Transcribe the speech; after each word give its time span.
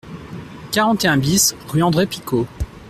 quarante 0.71 1.05
et 1.05 1.07
un 1.07 1.15
BIS 1.17 1.53
rue 1.67 1.83
André 1.83 2.07
Picaud 2.07 2.47